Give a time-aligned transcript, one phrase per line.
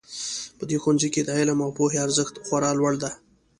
[0.57, 3.11] په دې ښوونځي کې د علم او پوهې ارزښت خورا لوړ ده